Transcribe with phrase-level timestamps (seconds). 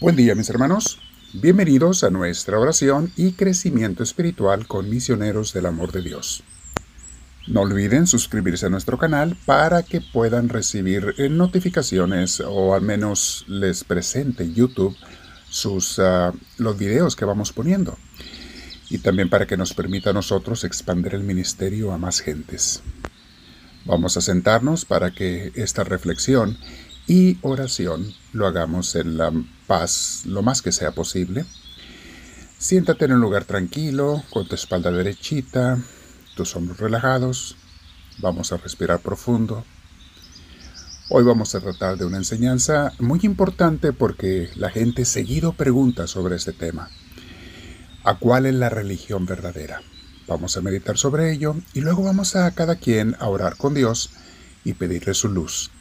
[0.00, 0.98] Buen día mis hermanos,
[1.34, 6.42] bienvenidos a nuestra oración y crecimiento espiritual con misioneros del amor de Dios.
[7.46, 13.84] No olviden suscribirse a nuestro canal para que puedan recibir notificaciones o al menos les
[13.84, 14.96] presente YouTube
[15.50, 17.98] sus, uh, los videos que vamos poniendo
[18.88, 22.82] y también para que nos permita a nosotros expandir el ministerio a más gentes.
[23.84, 26.56] Vamos a sentarnos para que esta reflexión
[27.10, 29.32] y oración lo hagamos en la
[29.66, 31.44] paz lo más que sea posible.
[32.56, 35.82] Siéntate en un lugar tranquilo, con tu espalda derechita,
[36.36, 37.56] tus hombros relajados.
[38.18, 39.64] Vamos a respirar profundo.
[41.08, 46.36] Hoy vamos a tratar de una enseñanza muy importante porque la gente seguido pregunta sobre
[46.36, 46.90] este tema.
[48.04, 49.82] ¿A cuál es la religión verdadera?
[50.28, 54.10] Vamos a meditar sobre ello y luego vamos a cada quien a orar con Dios
[54.62, 55.72] y pedirle su luz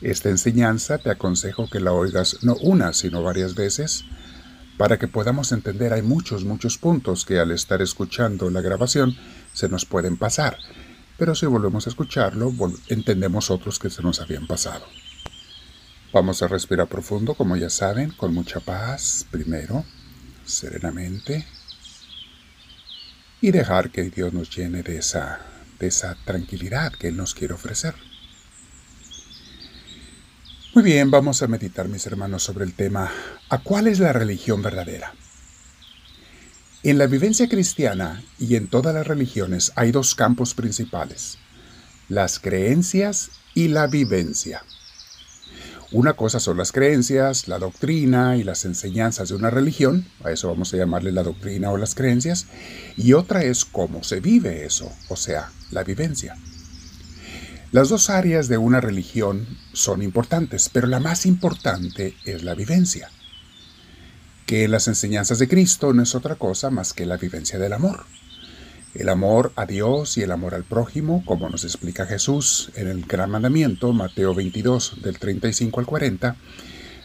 [0.00, 4.04] esta enseñanza te aconsejo que la oigas no una, sino varias veces,
[4.76, 5.92] para que podamos entender.
[5.92, 9.16] Hay muchos, muchos puntos que al estar escuchando la grabación
[9.52, 10.58] se nos pueden pasar,
[11.16, 12.52] pero si volvemos a escucharlo,
[12.88, 14.84] entendemos otros que se nos habían pasado.
[16.12, 19.84] Vamos a respirar profundo, como ya saben, con mucha paz, primero,
[20.44, 21.46] serenamente,
[23.40, 25.40] y dejar que Dios nos llene de esa,
[25.78, 27.94] de esa tranquilidad que Él nos quiere ofrecer.
[30.74, 33.08] Muy bien, vamos a meditar, mis hermanos, sobre el tema
[33.48, 35.14] ¿a cuál es la religión verdadera?
[36.82, 41.38] En la vivencia cristiana y en todas las religiones hay dos campos principales,
[42.08, 44.64] las creencias y la vivencia.
[45.92, 50.48] Una cosa son las creencias, la doctrina y las enseñanzas de una religión, a eso
[50.48, 52.48] vamos a llamarle la doctrina o las creencias,
[52.96, 56.36] y otra es cómo se vive eso, o sea, la vivencia.
[57.74, 63.10] Las dos áreas de una religión son importantes, pero la más importante es la vivencia,
[64.46, 68.04] que las enseñanzas de Cristo no es otra cosa más que la vivencia del amor.
[68.94, 73.06] El amor a Dios y el amor al prójimo, como nos explica Jesús en el
[73.06, 76.36] Gran Mandamiento, Mateo 22, del 35 al 40,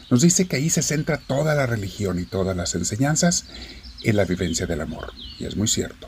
[0.08, 3.46] nos dice que ahí se centra toda la religión y todas las enseñanzas
[4.04, 5.12] en la vivencia del amor.
[5.40, 6.06] Y es muy cierto.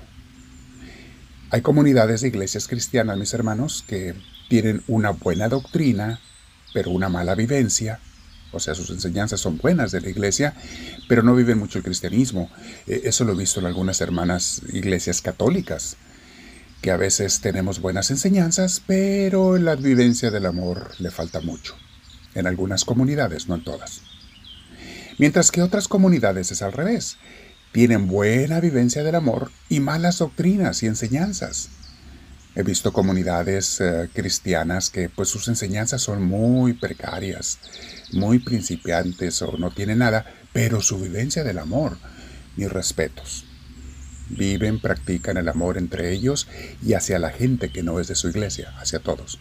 [1.50, 4.14] Hay comunidades de iglesias cristianas, mis hermanos, que
[4.52, 6.20] tienen una buena doctrina,
[6.74, 8.00] pero una mala vivencia.
[8.50, 10.52] O sea, sus enseñanzas son buenas de la iglesia,
[11.08, 12.50] pero no viven mucho el cristianismo.
[12.86, 15.96] Eh, eso lo he visto en algunas hermanas iglesias católicas,
[16.82, 21.74] que a veces tenemos buenas enseñanzas, pero la vivencia del amor le falta mucho.
[22.34, 24.02] En algunas comunidades, no en todas.
[25.16, 27.16] Mientras que otras comunidades es al revés.
[27.72, 31.70] Tienen buena vivencia del amor y malas doctrinas y enseñanzas.
[32.54, 37.58] He visto comunidades eh, cristianas que pues sus enseñanzas son muy precarias,
[38.12, 41.96] muy principiantes o no tienen nada, pero su vivencia del amor,
[42.56, 43.46] mis respetos.
[44.28, 46.46] Viven, practican el amor entre ellos
[46.82, 49.38] y hacia la gente que no es de su iglesia, hacia todos.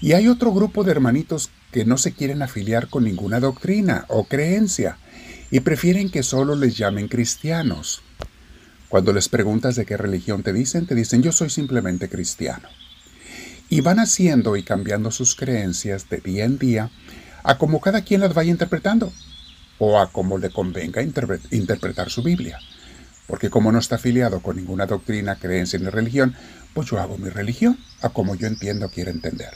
[0.00, 4.24] Y hay otro grupo de hermanitos que no se quieren afiliar con ninguna doctrina o
[4.24, 4.98] creencia
[5.50, 8.02] y prefieren que solo les llamen cristianos.
[8.94, 12.68] Cuando les preguntas de qué religión te dicen, te dicen yo soy simplemente cristiano.
[13.68, 16.92] Y van haciendo y cambiando sus creencias de día en día
[17.42, 19.12] a como cada quien las vaya interpretando
[19.80, 22.60] o a como le convenga interpretar su Biblia.
[23.26, 26.36] Porque como no está afiliado con ninguna doctrina, creencia ni religión,
[26.72, 29.54] pues yo hago mi religión a como yo entiendo quiero entender.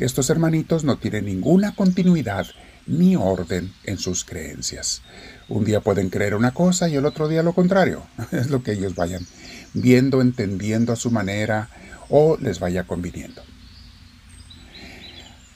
[0.00, 2.48] Estos hermanitos no tienen ninguna continuidad
[2.86, 5.02] ni orden en sus creencias.
[5.48, 8.02] Un día pueden creer una cosa y el otro día lo contrario.
[8.32, 9.26] Es lo que ellos vayan
[9.74, 11.68] viendo, entendiendo a su manera
[12.08, 13.42] o les vaya conviniendo.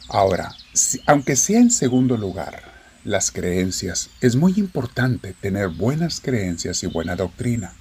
[0.09, 0.55] Ahora,
[1.07, 2.63] aunque sea en segundo lugar,
[3.05, 7.73] las creencias, es muy importante tener buenas creencias y buena doctrina.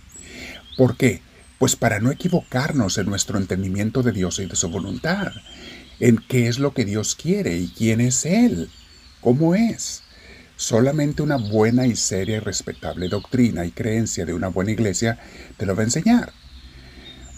[0.78, 1.22] ¿Por qué?
[1.60, 5.32] Pues para no equivocarnos en nuestro entendimiento de Dios y de su voluntad,
[6.00, 8.70] en qué es lo que Dios quiere y quién es Él
[9.26, 10.04] ¿Cómo es?
[10.56, 15.18] Solamente una buena y seria y respetable doctrina y creencia de una buena iglesia
[15.58, 16.32] te lo va a enseñar.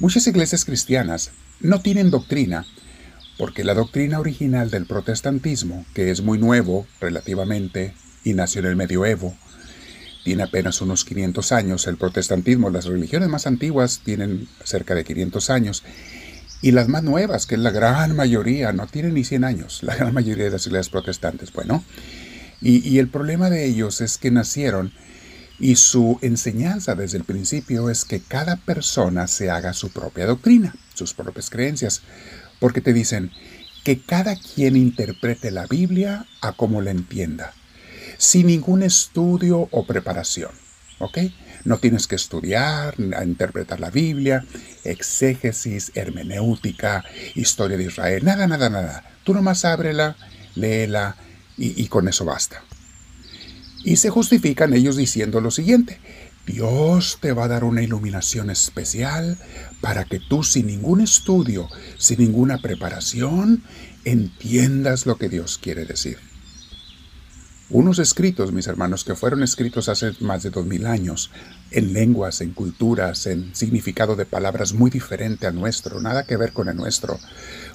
[0.02, 1.32] Muchas iglesias cristianas
[1.62, 2.66] no tienen doctrina
[3.38, 7.94] porque la doctrina original del protestantismo, que es muy nuevo relativamente
[8.26, 9.38] y nació en el medioevo,
[10.26, 11.88] tiene apenas unos 500 años.
[11.88, 15.84] El protestantismo, las religiones más antiguas tienen cerca de 500 años
[16.62, 19.96] y las más nuevas, que es la gran mayoría, no tienen ni 100 años, la
[19.96, 21.54] gran mayoría de las iglesias protestantes.
[21.54, 21.84] Bueno,
[22.62, 24.92] y, y el problema de ellos es que nacieron
[25.60, 30.76] y su enseñanza desde el principio es que cada persona se haga su propia doctrina,
[30.94, 32.02] sus propias creencias,
[32.60, 33.32] porque te dicen
[33.84, 37.54] que cada quien interprete la Biblia a como la entienda.
[38.18, 40.52] sin ningún estudio o preparación.
[41.64, 44.46] No tienes que estudiar, interpretar la Biblia,
[44.84, 47.04] exégesis, hermenéutica,
[47.36, 49.04] historia de Israel, nada, nada, nada.
[49.24, 50.16] Tú nomás ábrela,
[50.56, 51.16] léela
[51.58, 52.64] y con eso basta.
[53.84, 56.00] Y se justifican ellos diciendo lo siguiente,
[56.46, 59.38] Dios te va a dar una iluminación especial
[59.82, 63.64] para que tú sin ningún estudio, sin ninguna preparación,
[64.06, 66.18] entiendas lo que Dios quiere decir.
[67.70, 71.32] Unos escritos, mis hermanos, que fueron escritos hace más de dos mil años,
[71.72, 76.54] en lenguas, en culturas, en significado de palabras muy diferente a nuestro, nada que ver
[76.54, 77.20] con el nuestro,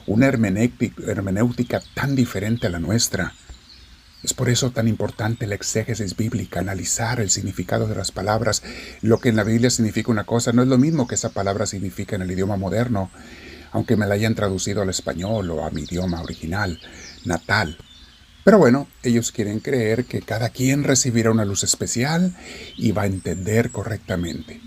[0.07, 3.35] una hermenéutica tan diferente a la nuestra,
[4.23, 8.63] es por eso tan importante la exégesis bíblica, analizar el significado de las palabras.
[9.01, 11.67] Lo que en la Biblia significa una cosa no es lo mismo que esa palabra
[11.67, 13.11] significa en el idioma moderno,
[13.73, 16.81] aunque me la hayan traducido al español o a mi idioma original,
[17.25, 17.77] natal.
[18.45, 22.35] Pero bueno, ellos quieren creer que cada quien recibirá una luz especial
[22.77, 24.61] y va a entender correctamente.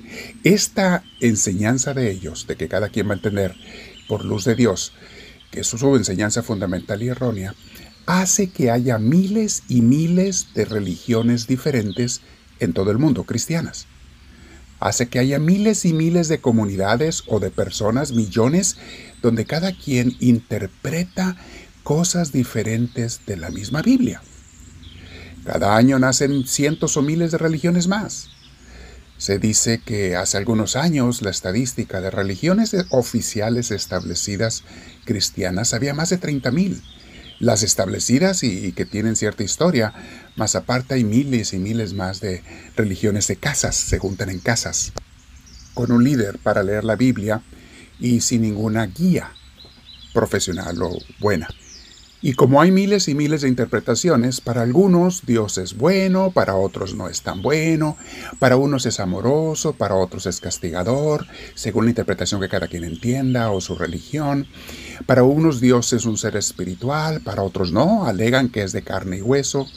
[0.44, 3.54] Esta enseñanza de ellos, de que cada quien va a entender
[4.08, 4.94] por luz de Dios,
[5.52, 7.54] que es su enseñanza fundamental y errónea,
[8.06, 12.22] hace que haya miles y miles de religiones diferentes
[12.60, 13.88] en todo el mundo, cristianas.
[14.80, 18.78] Hace que haya miles y miles de comunidades o de personas, millones,
[19.22, 21.38] donde cada quien interpreta
[21.86, 24.20] cosas diferentes de la misma Biblia.
[25.46, 28.30] Cada año nacen cientos o miles de religiones más.
[29.20, 34.64] Se dice que hace algunos años la estadística de religiones oficiales establecidas
[35.06, 36.82] cristianas había más de 30.000
[37.40, 39.94] las establecidas y, que tienen cierta historia,
[40.38, 42.42] más aparte hay miles y miles más de
[42.76, 44.94] religiones de casas, se juntan en casas,
[45.76, 47.44] con un líder para leer la Biblia
[48.00, 49.32] y sin ninguna guía
[50.14, 51.50] profesional o buena.
[52.22, 56.96] Y como hay miles y miles de interpretaciones, para algunos Dios es bueno, para otros
[56.96, 57.98] no es tan bueno,
[58.40, 63.52] para unos es amoroso, para otros es castigador, según la interpretación que cada quien entienda
[63.52, 64.48] o su religión.
[65.06, 69.18] Para unos Dios es un ser espiritual, para otros no, alegan que es de carne
[69.18, 69.68] y hueso.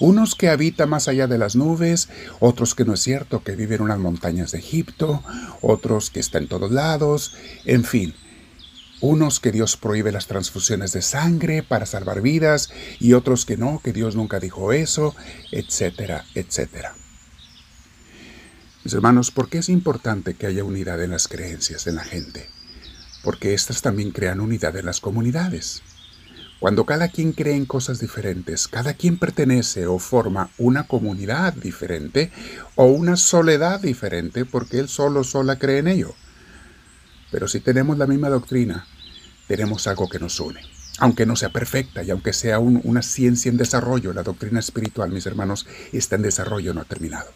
[0.00, 2.08] Unos que habita más allá de las nubes,
[2.40, 5.22] otros que no es cierto, que vive en unas montañas de Egipto,
[5.62, 8.14] otros que está en todos lados, en fin
[9.04, 13.80] unos que Dios prohíbe las transfusiones de sangre para salvar vidas y otros que no,
[13.84, 15.14] que Dios nunca dijo eso,
[15.52, 16.94] etcétera, etcétera.
[18.82, 22.48] Mis hermanos, ¿por qué es importante que haya unidad en las creencias en la gente?
[23.22, 25.82] Porque éstas también crean unidad en las comunidades.
[26.58, 32.32] Cuando cada quien cree en cosas diferentes, cada quien pertenece o forma una comunidad diferente
[32.74, 36.14] o una soledad diferente porque él solo sola cree en ello.
[37.30, 38.86] Pero si tenemos la misma doctrina,
[39.46, 40.60] tenemos algo que nos une.
[40.98, 45.26] Aunque no sea perfecta y aunque sea una ciencia en desarrollo, la doctrina espiritual, mis
[45.26, 47.32] hermanos, está en desarrollo, no ha terminado.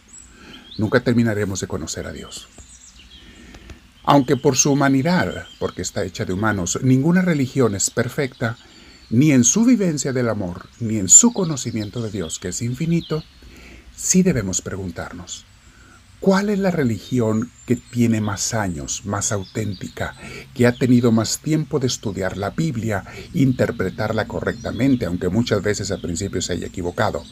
[0.77, 2.49] Nunca terminaremos de conocer a Dios.
[4.05, 8.57] Aunque por su humanidad, porque está hecha de humanos, ninguna religión es perfecta,
[9.11, 13.25] ni en su vivencia del amor, ni en su conocimiento de Dios, que es infinito,
[13.97, 15.45] sí debemos preguntarnos,
[16.21, 20.17] ¿Cuál es la religión que tiene más años, más auténtica,
[20.53, 26.01] que ha tenido más tiempo de estudiar la Biblia, interpretarla correctamente, aunque muchas veces al
[26.01, 27.23] principio se haya equivocado?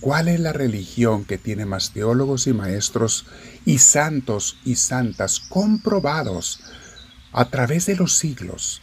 [0.00, 3.26] ¿Cuál es la religión que tiene más teólogos y maestros
[3.66, 6.60] y santos y santas comprobados
[7.32, 8.80] a través de los siglos,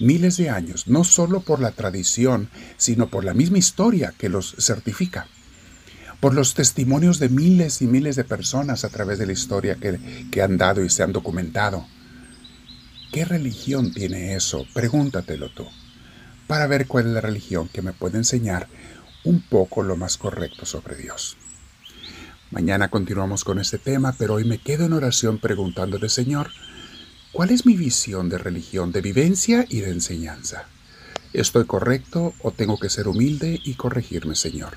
[0.00, 4.56] miles de años, no solo por la tradición, sino por la misma historia que los
[4.58, 5.28] certifica?
[6.20, 10.42] Por los testimonios de miles y miles de personas a través de la historia que,
[10.42, 11.86] han dado y se han documentado.
[13.12, 14.66] ¿Qué religión tiene eso?
[14.74, 15.66] Pregúntatelo tú,
[16.46, 18.68] para ver cuál es la religión que me puede enseñar
[19.24, 21.36] un poco lo más correcto sobre Dios.
[22.50, 26.50] Mañana continuamos con este tema, pero hoy me quedo en oración preguntándole, Señor,
[27.32, 30.68] ¿cuál es mi visión de religión, de vivencia y de enseñanza?
[31.32, 34.76] ¿Estoy correcto o tengo que ser humilde y corregirme, Señor?